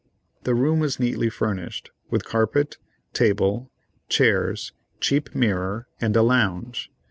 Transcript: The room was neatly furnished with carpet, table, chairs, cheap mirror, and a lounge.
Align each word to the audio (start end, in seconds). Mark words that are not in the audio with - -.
The 0.45 0.55
room 0.55 0.79
was 0.79 0.99
neatly 0.99 1.29
furnished 1.29 1.91
with 2.09 2.25
carpet, 2.25 2.77
table, 3.13 3.69
chairs, 4.09 4.73
cheap 4.99 5.35
mirror, 5.35 5.85
and 6.01 6.15
a 6.17 6.23
lounge. 6.23 6.89